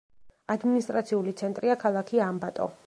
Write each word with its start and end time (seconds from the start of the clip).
ადმინისტრაციული 0.53 1.37
ცენტრია 1.43 1.79
ქალაქი 1.87 2.27
ამბატო. 2.31 2.73